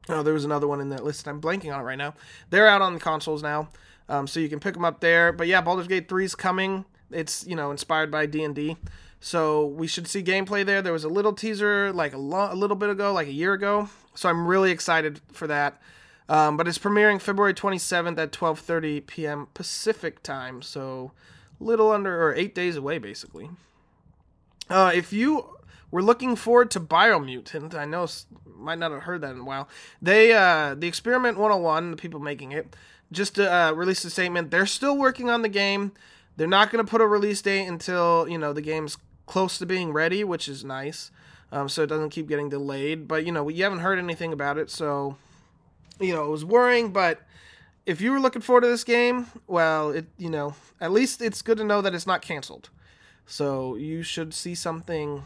oh, 0.09 0.23
there 0.23 0.33
was 0.33 0.45
another 0.45 0.67
one 0.67 0.81
in 0.81 0.89
that 0.89 1.03
list. 1.03 1.27
I'm 1.27 1.41
blanking 1.41 1.73
on 1.73 1.79
it 1.79 1.83
right 1.83 1.97
now. 1.97 2.13
They're 2.49 2.67
out 2.67 2.81
on 2.81 2.93
the 2.93 2.99
consoles 2.99 3.41
now, 3.41 3.69
um, 4.07 4.27
so 4.27 4.39
you 4.39 4.49
can 4.49 4.59
pick 4.59 4.73
them 4.73 4.85
up 4.85 4.99
there. 4.99 5.31
But 5.31 5.47
yeah, 5.47 5.61
Baldur's 5.61 5.87
Gate 5.87 6.07
3 6.07 6.25
is 6.25 6.35
coming. 6.35 6.85
It's 7.11 7.45
you 7.47 7.55
know 7.55 7.71
inspired 7.71 8.11
by 8.11 8.25
D 8.25 8.43
and 8.43 8.55
D, 8.55 8.77
so 9.25 9.65
we 9.65 9.87
should 9.87 10.05
see 10.05 10.21
gameplay 10.21 10.63
there. 10.63 10.83
There 10.83 10.93
was 10.93 11.03
a 11.03 11.09
little 11.09 11.33
teaser 11.33 11.91
like 11.91 12.13
a, 12.13 12.17
lo- 12.19 12.49
a 12.51 12.53
little 12.53 12.75
bit 12.75 12.91
ago, 12.91 13.11
like 13.11 13.27
a 13.27 13.31
year 13.31 13.53
ago. 13.53 13.89
So 14.13 14.29
I'm 14.29 14.45
really 14.45 14.69
excited 14.69 15.19
for 15.31 15.47
that. 15.47 15.81
Um, 16.29 16.57
but 16.57 16.67
it's 16.67 16.77
premiering 16.77 17.19
February 17.19 17.55
27th 17.55 18.19
at 18.19 18.31
12:30 18.31 19.07
p.m. 19.07 19.47
Pacific 19.55 20.21
time. 20.21 20.61
So 20.61 21.11
little 21.59 21.91
under 21.91 22.21
or 22.21 22.35
eight 22.35 22.53
days 22.53 22.75
away, 22.75 22.99
basically. 22.99 23.49
Uh, 24.69 24.91
if 24.93 25.11
you 25.11 25.57
were 25.89 26.03
looking 26.03 26.35
forward 26.35 26.69
to 26.69 26.79
Biomutant, 26.79 27.73
I 27.73 27.85
know 27.85 28.07
might 28.45 28.77
not 28.77 28.91
have 28.91 29.03
heard 29.03 29.21
that 29.21 29.31
in 29.31 29.39
a 29.39 29.43
while. 29.43 29.67
They, 30.03 30.33
uh, 30.33 30.75
the 30.75 30.87
Experiment 30.87 31.39
101, 31.39 31.89
the 31.89 31.97
people 31.97 32.19
making 32.19 32.51
it, 32.51 32.75
just 33.11 33.39
uh, 33.39 33.73
released 33.75 34.05
a 34.05 34.11
statement. 34.11 34.51
They're 34.51 34.67
still 34.67 34.95
working 34.95 35.31
on 35.31 35.41
the 35.41 35.49
game. 35.49 35.93
They're 36.37 36.47
not 36.47 36.69
going 36.69 36.85
to 36.85 36.89
put 36.89 37.01
a 37.01 37.07
release 37.07 37.41
date 37.41 37.65
until 37.65 38.27
you 38.27 38.37
know 38.37 38.53
the 38.53 38.61
game's 38.61 38.97
close 39.25 39.57
to 39.57 39.65
being 39.65 39.93
ready, 39.93 40.23
which 40.23 40.47
is 40.47 40.63
nice. 40.63 41.11
Um, 41.51 41.69
so 41.69 41.83
it 41.83 41.87
doesn't 41.87 42.09
keep 42.09 42.27
getting 42.27 42.49
delayed. 42.49 43.07
But 43.07 43.25
you 43.25 43.31
know, 43.31 43.47
you 43.49 43.63
haven't 43.63 43.79
heard 43.79 43.99
anything 43.99 44.33
about 44.33 44.57
it, 44.57 44.69
so 44.69 45.17
you 45.99 46.13
know 46.13 46.25
it 46.25 46.29
was 46.29 46.43
worrying, 46.43 46.91
but 46.91 47.21
if 47.85 48.01
you 48.01 48.11
were 48.11 48.19
looking 48.19 48.41
forward 48.41 48.61
to 48.61 48.67
this 48.67 48.83
game, 48.83 49.27
well, 49.47 49.91
it 49.91 50.05
you 50.17 50.29
know, 50.29 50.55
at 50.81 50.91
least 50.91 51.21
it's 51.21 51.41
good 51.41 51.57
to 51.57 51.63
know 51.63 51.81
that 51.81 51.93
it's 51.93 52.07
not 52.07 52.21
canceled. 52.21 52.69
So 53.25 53.75
you 53.75 54.03
should 54.03 54.33
see 54.33 54.55
something, 54.55 55.23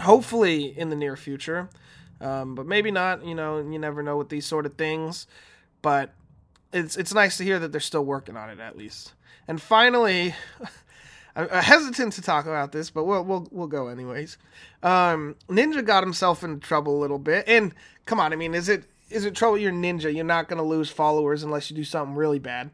hopefully 0.00 0.78
in 0.78 0.90
the 0.90 0.96
near 0.96 1.16
future, 1.16 1.68
um, 2.20 2.54
but 2.54 2.66
maybe 2.66 2.90
not. 2.90 3.24
You 3.24 3.34
know, 3.34 3.58
you 3.58 3.78
never 3.78 4.02
know 4.02 4.16
with 4.16 4.28
these 4.28 4.46
sort 4.46 4.66
of 4.66 4.74
things. 4.74 5.26
But 5.82 6.14
it's 6.72 6.96
it's 6.96 7.14
nice 7.14 7.36
to 7.38 7.44
hear 7.44 7.58
that 7.58 7.72
they're 7.72 7.80
still 7.80 8.04
working 8.04 8.36
on 8.36 8.50
it 8.50 8.60
at 8.60 8.76
least. 8.76 9.12
And 9.46 9.60
finally, 9.60 10.34
I'm 11.38 11.62
hesitant 11.62 12.14
to 12.14 12.22
talk 12.22 12.46
about 12.46 12.72
this, 12.72 12.90
but 12.90 13.04
we'll 13.04 13.24
we'll 13.24 13.46
we'll 13.52 13.68
go 13.68 13.88
anyways. 13.88 14.38
Um, 14.82 15.36
Ninja 15.48 15.84
got 15.84 16.02
himself 16.02 16.42
into 16.42 16.66
trouble 16.66 16.98
a 16.98 17.00
little 17.00 17.18
bit, 17.18 17.44
and 17.46 17.74
come 18.06 18.18
on, 18.18 18.32
I 18.32 18.36
mean, 18.36 18.54
is 18.54 18.68
it 18.68 18.84
is 19.08 19.24
it 19.24 19.34
trouble? 19.34 19.56
You're 19.56 19.72
ninja. 19.72 20.12
You're 20.12 20.24
not 20.24 20.48
going 20.48 20.58
to 20.58 20.64
lose 20.64 20.90
followers 20.90 21.42
unless 21.42 21.70
you 21.70 21.76
do 21.76 21.84
something 21.84 22.16
really 22.16 22.38
bad. 22.38 22.70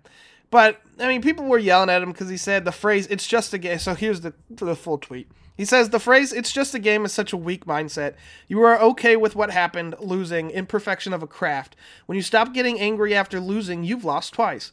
But 0.50 0.80
I 0.98 1.08
mean, 1.08 1.20
people 1.20 1.46
were 1.46 1.58
yelling 1.58 1.90
at 1.90 2.02
him 2.02 2.12
because 2.12 2.28
he 2.28 2.36
said 2.36 2.64
the 2.64 2.72
phrase 2.72 3.06
"It's 3.08 3.26
just 3.26 3.52
a 3.52 3.58
game." 3.58 3.78
So 3.78 3.94
here's 3.94 4.22
the 4.22 4.32
the 4.48 4.76
full 4.76 4.98
tweet. 4.98 5.28
He 5.56 5.64
says 5.64 5.90
the 5.90 6.00
phrase 6.00 6.32
"It's 6.32 6.52
just 6.52 6.74
a 6.74 6.78
game" 6.78 7.04
is 7.04 7.12
such 7.12 7.32
a 7.32 7.36
weak 7.36 7.66
mindset. 7.66 8.14
You 8.48 8.62
are 8.62 8.80
okay 8.80 9.16
with 9.16 9.36
what 9.36 9.50
happened, 9.50 9.94
losing, 10.00 10.50
imperfection 10.50 11.12
of 11.12 11.22
a 11.22 11.26
craft. 11.26 11.76
When 12.06 12.16
you 12.16 12.22
stop 12.22 12.54
getting 12.54 12.80
angry 12.80 13.14
after 13.14 13.40
losing, 13.40 13.84
you've 13.84 14.04
lost 14.04 14.34
twice. 14.34 14.72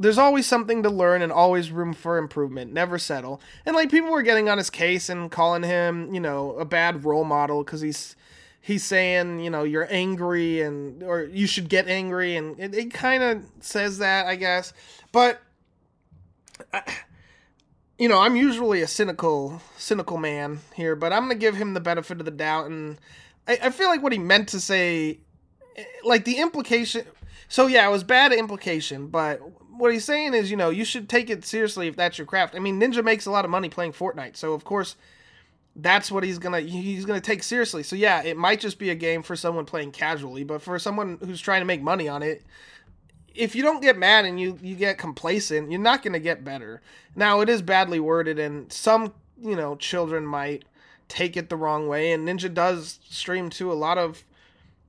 There's 0.00 0.18
always 0.18 0.46
something 0.46 0.82
to 0.82 0.90
learn 0.90 1.22
and 1.22 1.30
always 1.30 1.70
room 1.70 1.92
for 1.92 2.16
improvement. 2.16 2.72
Never 2.72 2.98
settle. 2.98 3.40
And 3.66 3.76
like 3.76 3.90
people 3.90 4.10
were 4.10 4.22
getting 4.22 4.48
on 4.48 4.58
his 4.58 4.70
case 4.70 5.08
and 5.08 5.30
calling 5.30 5.62
him, 5.62 6.14
you 6.14 6.20
know, 6.20 6.52
a 6.52 6.64
bad 6.64 7.04
role 7.04 7.24
model 7.24 7.62
because 7.62 7.82
he's 7.82 8.16
he's 8.60 8.84
saying, 8.84 9.40
you 9.40 9.50
know, 9.50 9.64
you're 9.64 9.88
angry 9.90 10.62
and 10.62 11.02
or 11.02 11.24
you 11.24 11.46
should 11.46 11.68
get 11.68 11.88
angry, 11.88 12.36
and 12.36 12.58
it, 12.58 12.74
it 12.74 12.92
kind 12.92 13.22
of 13.22 13.44
says 13.60 13.98
that, 13.98 14.26
I 14.26 14.36
guess. 14.36 14.72
But 15.12 15.40
you 17.98 18.08
know, 18.08 18.18
I'm 18.18 18.36
usually 18.36 18.80
a 18.82 18.88
cynical 18.88 19.60
cynical 19.76 20.16
man 20.16 20.60
here, 20.74 20.96
but 20.96 21.12
I'm 21.12 21.22
gonna 21.24 21.34
give 21.34 21.56
him 21.56 21.74
the 21.74 21.80
benefit 21.80 22.18
of 22.18 22.24
the 22.24 22.30
doubt, 22.30 22.66
and 22.70 22.98
I, 23.46 23.58
I 23.64 23.70
feel 23.70 23.88
like 23.88 24.02
what 24.02 24.12
he 24.12 24.18
meant 24.18 24.48
to 24.48 24.60
say, 24.60 25.20
eh, 25.76 25.84
like 26.04 26.24
the 26.24 26.38
implication. 26.38 27.04
So 27.48 27.66
yeah, 27.66 27.86
it 27.86 27.90
was 27.90 28.04
bad 28.04 28.32
implication, 28.32 29.08
but 29.08 29.42
what 29.80 29.92
he's 29.92 30.04
saying 30.04 30.34
is, 30.34 30.50
you 30.50 30.56
know, 30.56 30.70
you 30.70 30.84
should 30.84 31.08
take 31.08 31.30
it 31.30 31.44
seriously 31.44 31.88
if 31.88 31.96
that's 31.96 32.18
your 32.18 32.26
craft. 32.26 32.54
I 32.54 32.58
mean, 32.58 32.80
Ninja 32.80 33.02
makes 33.02 33.26
a 33.26 33.30
lot 33.30 33.44
of 33.44 33.50
money 33.50 33.68
playing 33.68 33.92
Fortnite, 33.92 34.36
so 34.36 34.52
of 34.52 34.64
course 34.64 34.96
that's 35.76 36.10
what 36.10 36.24
he's 36.24 36.38
gonna 36.38 36.60
he's 36.60 37.04
gonna 37.04 37.20
take 37.20 37.42
seriously. 37.42 37.82
So 37.82 37.96
yeah, 37.96 38.22
it 38.22 38.36
might 38.36 38.60
just 38.60 38.78
be 38.78 38.90
a 38.90 38.94
game 38.94 39.22
for 39.22 39.36
someone 39.36 39.64
playing 39.64 39.92
casually, 39.92 40.44
but 40.44 40.62
for 40.62 40.78
someone 40.78 41.18
who's 41.24 41.40
trying 41.40 41.60
to 41.60 41.66
make 41.66 41.82
money 41.82 42.08
on 42.08 42.22
it, 42.22 42.44
if 43.34 43.54
you 43.54 43.62
don't 43.62 43.80
get 43.80 43.96
mad 43.96 44.24
and 44.24 44.40
you 44.40 44.58
you 44.62 44.74
get 44.74 44.98
complacent, 44.98 45.70
you're 45.70 45.80
not 45.80 46.02
gonna 46.02 46.18
get 46.18 46.44
better. 46.44 46.82
Now 47.14 47.40
it 47.40 47.48
is 47.48 47.62
badly 47.62 48.00
worded, 48.00 48.38
and 48.38 48.72
some 48.72 49.14
you 49.40 49.56
know 49.56 49.76
children 49.76 50.26
might 50.26 50.64
take 51.08 51.36
it 51.36 51.48
the 51.48 51.56
wrong 51.56 51.88
way, 51.88 52.12
and 52.12 52.26
Ninja 52.28 52.52
does 52.52 53.00
stream 53.08 53.50
to 53.50 53.72
a 53.72 53.74
lot 53.74 53.98
of 53.98 54.24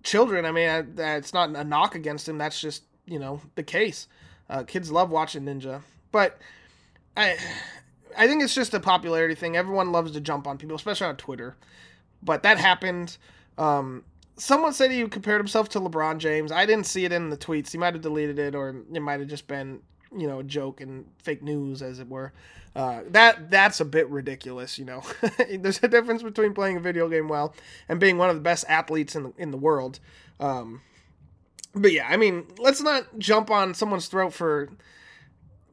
children. 0.03 0.45
I 0.45 0.51
mean, 0.51 0.95
it's 0.97 1.33
not 1.33 1.55
a 1.55 1.63
knock 1.63 1.95
against 1.95 2.27
him. 2.27 2.37
That's 2.37 2.59
just 2.59 2.83
you 3.05 3.19
know 3.19 3.41
the 3.55 3.63
case. 3.63 4.07
Uh, 4.51 4.63
kids 4.63 4.91
love 4.91 5.09
watching 5.09 5.43
Ninja, 5.43 5.81
but 6.11 6.37
I 7.15 7.37
I 8.17 8.27
think 8.27 8.43
it's 8.43 8.53
just 8.53 8.73
a 8.73 8.81
popularity 8.81 9.33
thing. 9.33 9.55
Everyone 9.55 9.93
loves 9.93 10.11
to 10.11 10.19
jump 10.21 10.45
on 10.45 10.57
people, 10.57 10.75
especially 10.75 11.07
on 11.07 11.15
Twitter. 11.15 11.55
But 12.21 12.43
that 12.43 12.57
happened. 12.57 13.17
Um, 13.57 14.03
someone 14.35 14.73
said 14.73 14.91
he 14.91 15.07
compared 15.07 15.39
himself 15.39 15.69
to 15.69 15.79
LeBron 15.79 16.17
James. 16.17 16.51
I 16.51 16.65
didn't 16.65 16.85
see 16.85 17.05
it 17.05 17.13
in 17.13 17.29
the 17.29 17.37
tweets. 17.37 17.71
He 17.71 17.77
might 17.77 17.93
have 17.93 18.01
deleted 18.01 18.39
it, 18.39 18.53
or 18.53 18.75
it 18.93 19.01
might 19.01 19.21
have 19.21 19.29
just 19.29 19.47
been, 19.47 19.79
you 20.15 20.27
know, 20.27 20.39
a 20.39 20.43
joke 20.43 20.81
and 20.81 21.05
fake 21.17 21.41
news, 21.41 21.81
as 21.81 21.99
it 21.99 22.09
were. 22.09 22.33
Uh, 22.75 23.01
that 23.09 23.49
that's 23.49 23.79
a 23.79 23.85
bit 23.85 24.09
ridiculous, 24.09 24.77
you 24.77 24.83
know. 24.83 25.01
There's 25.49 25.81
a 25.81 25.87
difference 25.87 26.23
between 26.23 26.53
playing 26.53 26.75
a 26.75 26.81
video 26.81 27.07
game 27.07 27.29
well 27.29 27.55
and 27.87 28.01
being 28.01 28.17
one 28.17 28.29
of 28.29 28.35
the 28.35 28.41
best 28.41 28.65
athletes 28.67 29.15
in 29.15 29.23
the 29.23 29.33
in 29.37 29.51
the 29.51 29.57
world. 29.57 29.99
Um, 30.41 30.81
but 31.73 31.91
yeah, 31.91 32.07
I 32.09 32.17
mean, 32.17 32.45
let's 32.57 32.81
not 32.81 33.17
jump 33.17 33.49
on 33.49 33.73
someone's 33.73 34.07
throat 34.07 34.33
for 34.33 34.69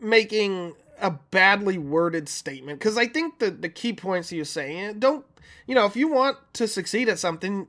making 0.01 0.75
a 1.01 1.11
badly 1.11 1.79
worded 1.79 2.29
statement 2.29 2.79
because 2.79 2.99
I 2.99 3.07
think 3.07 3.39
the 3.39 3.51
the 3.51 3.69
key 3.69 3.93
points 3.93 4.33
was 4.33 4.51
saying 4.51 4.79
eh, 4.79 4.93
don't 4.99 5.25
you 5.67 5.75
know 5.75 5.87
if 5.87 5.97
you 5.97 6.09
want 6.09 6.39
to 6.55 6.67
succeed 6.67 7.09
at 7.09 7.19
something 7.19 7.69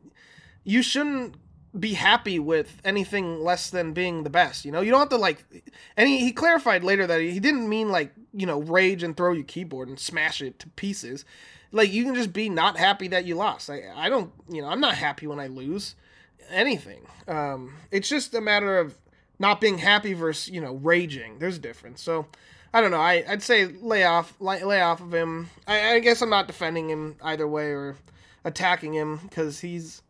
you 0.64 0.82
shouldn't 0.82 1.36
be 1.80 1.94
happy 1.94 2.40
with 2.40 2.82
anything 2.84 3.44
less 3.44 3.70
than 3.70 3.94
being 3.94 4.24
the 4.24 4.30
best 4.30 4.66
you 4.66 4.72
know? 4.72 4.82
You 4.82 4.92
don't 4.92 5.00
have 5.00 5.10
to 5.10 5.18
like 5.18 5.46
and 5.96 6.10
he, 6.10 6.20
he 6.20 6.32
clarified 6.32 6.84
later 6.84 7.06
that 7.06 7.22
he 7.22 7.40
didn't 7.40 7.70
mean 7.70 7.90
like 7.90 8.14
you 8.34 8.48
know 8.48 8.62
rage 8.62 9.04
and 9.04 9.16
throw 9.16 9.34
your 9.34 9.44
keyboard 9.44 9.90
and 9.90 10.00
smash 10.00 10.42
it 10.42 10.60
to 10.60 10.70
pieces. 10.70 11.26
Like 11.72 11.92
you 11.92 12.04
can 12.04 12.16
just 12.16 12.34
be 12.34 12.50
not 12.50 12.78
happy 12.78 13.08
that 13.10 13.26
you 13.26 13.36
lost. 13.36 13.70
I, 13.70 13.84
I 13.96 14.10
don't 14.10 14.32
you 14.50 14.62
know 14.62 14.70
I'm 14.70 14.82
not 14.82 14.96
happy 14.96 15.28
when 15.28 15.40
I 15.40 15.48
lose 15.48 15.96
anything 16.50 17.06
um 17.28 17.74
it's 17.92 18.10
just 18.10 18.34
a 18.34 18.42
matter 18.42 18.78
of 18.78 18.96
not 19.38 19.62
being 19.62 19.78
happy 19.78 20.14
versus 20.14 20.54
you 20.54 20.62
know 20.62 20.74
raging 20.76 21.40
there's 21.40 21.58
a 21.58 21.62
difference 21.62 22.02
so 22.02 22.26
I 22.74 22.82
don't 22.82 22.92
know. 22.92 23.02
I'd 23.02 23.42
say 23.42 23.66
lay 23.66 24.04
off, 24.04 24.34
lay, 24.40 24.64
lay 24.64 24.82
off 24.82 25.02
of 25.02 25.14
him. 25.14 25.50
I, 25.68 25.94
I 25.94 26.00
guess 26.00 26.22
I'm 26.22 26.30
not 26.30 26.48
defending 26.48 26.90
him 26.90 27.16
either 27.24 27.48
way 27.48 27.72
or 27.72 27.96
attacking 28.44 28.94
him 28.94 29.18
because 29.18 29.60
he's 29.60 30.02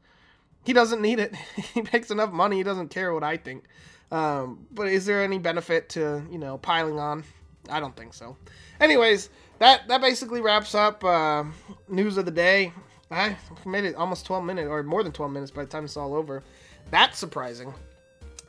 he 0.66 0.74
doesn't 0.74 1.02
need 1.02 1.20
it. 1.20 1.36
he 1.74 1.82
makes 1.94 2.12
enough 2.12 2.32
money. 2.32 2.58
He 2.58 2.64
doesn't 2.64 2.90
care 2.90 3.14
what 3.14 3.24
I 3.24 3.38
think. 3.38 3.64
Um, 4.12 4.66
but 4.72 4.88
is 4.88 5.06
there 5.06 5.24
any 5.24 5.38
benefit 5.38 5.90
to 5.90 6.24
you 6.30 6.38
know 6.38 6.58
piling 6.58 7.00
on? 7.00 7.24
I 7.70 7.80
don't 7.80 7.96
think 7.96 8.14
so. 8.14 8.36
Anyways, 8.82 9.30
that 9.60 9.88
that 9.88 10.02
basically 10.02 10.42
wraps 10.42 10.76
up 10.76 11.04
uh, 11.04 11.46
news 11.88 12.18
of 12.18 12.26
the 12.26 12.32
day. 12.32 12.74
I 13.12 13.36
made 13.66 13.86
it 13.86 13.96
almost 13.96 14.26
12 14.26 14.44
minutes 14.44 14.68
or 14.70 14.84
more 14.84 15.04
than 15.04 15.12
12 15.12 15.32
minutes 15.32 15.52
by 15.52 15.64
the 15.64 15.70
time 15.70 15.86
it's 15.86 15.98
all 15.98 16.14
over. 16.14 16.44
That's 16.92 17.18
surprising. 17.18 17.74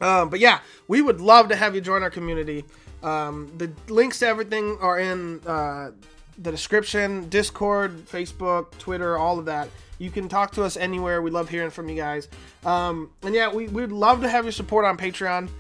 Um, 0.01 0.31
but 0.31 0.41
yeah, 0.41 0.61
we 0.89 1.03
would 1.03 1.21
love 1.21 1.49
to 1.49 1.57
have 1.57 1.75
you 1.75 1.81
join 1.81 2.03
our 2.03 2.11
community. 2.11 2.65
Um, 3.03 3.53
the 3.57 3.71
links 3.93 4.19
to 4.21 4.27
everything 4.27 4.79
are 4.81 4.99
in 4.99 5.41
uh, 5.47 5.93
the 6.39 6.51
description 6.51 7.29
Discord, 7.29 8.07
Facebook, 8.07 8.77
Twitter, 8.79 9.17
all 9.17 9.39
of 9.39 9.45
that. 9.47 9.69
You 9.99 10.11
can 10.11 10.29
talk 10.29 10.53
to 10.53 10.63
us 10.63 10.77
anywhere. 10.77 11.21
We 11.21 11.31
love 11.31 11.51
hearing 11.51 11.71
from 11.71 11.89
you 11.89 11.97
guys. 11.97 12.29
Um, 12.65 13.11
and 13.23 13.35
yeah, 13.35 13.53
we, 13.53 13.69
we'd 13.69 13.93
love 13.93 14.23
to 14.23 14.29
have 14.29 14.45
your 14.45 14.53
support 14.53 14.85
on 14.87 14.97
Patreon. 14.97 15.51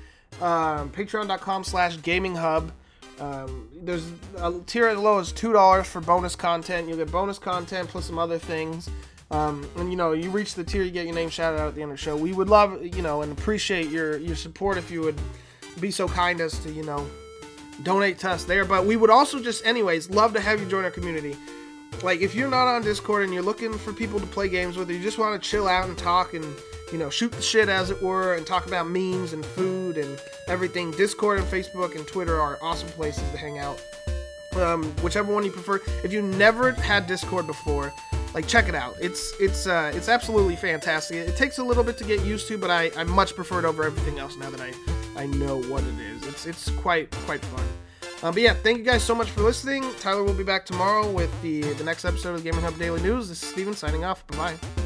Um, 0.40 0.90
Patreon.com 0.90 1.64
slash 1.64 2.00
gaming 2.00 2.34
hub. 2.34 2.72
Um, 3.20 3.68
there's 3.74 4.10
a 4.38 4.52
tier 4.66 4.88
as 4.88 4.98
low 4.98 5.18
as 5.18 5.32
$2 5.32 5.84
for 5.84 6.00
bonus 6.00 6.34
content. 6.34 6.88
You'll 6.88 6.96
get 6.96 7.12
bonus 7.12 7.38
content 7.38 7.88
plus 7.88 8.06
some 8.06 8.18
other 8.18 8.38
things. 8.38 8.88
Um, 9.30 9.68
and 9.76 9.90
you 9.90 9.96
know, 9.96 10.12
you 10.12 10.30
reach 10.30 10.54
the 10.54 10.64
tier, 10.64 10.82
you 10.82 10.90
get 10.90 11.06
your 11.06 11.14
name 11.14 11.28
shouted 11.28 11.60
out 11.60 11.68
at 11.68 11.74
the 11.74 11.82
end 11.82 11.92
of 11.92 11.98
the 11.98 12.02
show. 12.02 12.16
We 12.16 12.32
would 12.32 12.48
love, 12.48 12.84
you 12.84 13.02
know, 13.02 13.22
and 13.22 13.30
appreciate 13.30 13.88
your 13.88 14.16
your 14.16 14.34
support 14.34 14.76
if 14.76 14.90
you 14.90 15.02
would 15.02 15.20
be 15.78 15.90
so 15.92 16.08
kind 16.08 16.40
as 16.40 16.58
to, 16.60 16.72
you 16.72 16.82
know, 16.82 17.06
donate 17.84 18.18
to 18.20 18.30
us 18.30 18.44
there. 18.44 18.64
But 18.64 18.86
we 18.86 18.96
would 18.96 19.10
also 19.10 19.40
just, 19.40 19.64
anyways, 19.64 20.10
love 20.10 20.32
to 20.34 20.40
have 20.40 20.60
you 20.60 20.66
join 20.66 20.84
our 20.84 20.90
community. 20.90 21.36
Like, 22.02 22.22
if 22.22 22.34
you're 22.34 22.50
not 22.50 22.66
on 22.66 22.82
Discord 22.82 23.24
and 23.24 23.32
you're 23.32 23.42
looking 23.42 23.76
for 23.76 23.92
people 23.92 24.18
to 24.18 24.26
play 24.26 24.48
games 24.48 24.76
with, 24.76 24.90
or 24.90 24.94
you 24.94 25.02
just 25.02 25.18
want 25.18 25.40
to 25.40 25.48
chill 25.48 25.68
out 25.68 25.88
and 25.88 25.96
talk 25.96 26.34
and, 26.34 26.44
you 26.92 26.98
know, 26.98 27.10
shoot 27.10 27.32
the 27.32 27.42
shit 27.42 27.68
as 27.68 27.90
it 27.90 28.02
were, 28.02 28.34
and 28.34 28.46
talk 28.46 28.66
about 28.66 28.88
memes 28.88 29.32
and 29.32 29.44
food 29.44 29.96
and 29.96 30.20
everything, 30.48 30.90
Discord 30.92 31.38
and 31.38 31.48
Facebook 31.48 31.96
and 31.96 32.06
Twitter 32.06 32.40
are 32.40 32.58
awesome 32.62 32.88
places 32.90 33.28
to 33.30 33.36
hang 33.36 33.58
out. 33.58 33.82
Um, 34.56 34.84
whichever 35.02 35.32
one 35.32 35.44
you 35.44 35.52
prefer. 35.52 35.80
If 36.02 36.12
you 36.12 36.22
never 36.22 36.72
had 36.72 37.06
Discord 37.06 37.46
before, 37.46 37.92
like 38.34 38.46
check 38.46 38.68
it 38.68 38.74
out. 38.74 38.96
It's 39.00 39.32
it's 39.40 39.66
uh, 39.66 39.92
it's 39.94 40.08
absolutely 40.08 40.56
fantastic. 40.56 41.16
It 41.16 41.36
takes 41.36 41.58
a 41.58 41.64
little 41.64 41.84
bit 41.84 41.96
to 41.98 42.04
get 42.04 42.24
used 42.24 42.48
to, 42.48 42.58
but 42.58 42.70
I, 42.70 42.90
I 42.96 43.04
much 43.04 43.34
prefer 43.34 43.60
it 43.60 43.64
over 43.64 43.84
everything 43.84 44.18
else 44.18 44.36
now 44.36 44.50
that 44.50 44.60
I 44.60 44.72
I 45.16 45.26
know 45.26 45.62
what 45.62 45.84
it 45.84 45.98
is. 46.00 46.26
It's 46.26 46.46
it's 46.46 46.70
quite 46.70 47.10
quite 47.26 47.44
fun. 47.44 47.64
Um, 48.22 48.34
but 48.34 48.42
yeah, 48.42 48.54
thank 48.54 48.78
you 48.78 48.84
guys 48.84 49.02
so 49.02 49.14
much 49.14 49.30
for 49.30 49.42
listening. 49.42 49.84
Tyler 49.98 50.24
will 50.24 50.34
be 50.34 50.44
back 50.44 50.66
tomorrow 50.66 51.10
with 51.10 51.30
the 51.42 51.62
the 51.74 51.84
next 51.84 52.04
episode 52.04 52.30
of 52.30 52.42
the 52.42 52.50
Gaming 52.50 52.64
Hub 52.64 52.78
Daily 52.78 53.00
News. 53.02 53.28
This 53.28 53.42
is 53.42 53.48
Steven 53.48 53.74
signing 53.74 54.04
off. 54.04 54.26
Bye 54.26 54.36
bye. 54.36 54.79